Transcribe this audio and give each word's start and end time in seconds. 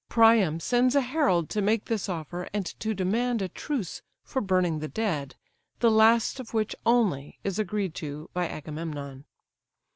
Priam 0.09 0.59
sends 0.59 0.95
a 0.95 1.01
herald 1.01 1.47
to 1.51 1.61
make 1.61 1.85
this 1.85 2.09
offer, 2.09 2.49
and 2.55 2.65
to 2.79 2.95
demand 2.95 3.39
a 3.39 3.47
truce 3.47 4.01
for 4.23 4.41
burning 4.41 4.79
the 4.79 4.87
dead, 4.87 5.35
the 5.77 5.91
last 5.91 6.39
of 6.39 6.55
which 6.55 6.75
only 6.87 7.37
is 7.43 7.59
agreed 7.59 7.93
to 7.93 8.27
by 8.33 8.47
Agamemnon. 8.49 9.25